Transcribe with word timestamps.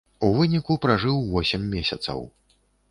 У 0.27 0.29
выніку 0.37 0.77
пражыў 0.85 1.21
восем 1.37 1.71
месяцаў. 1.77 2.29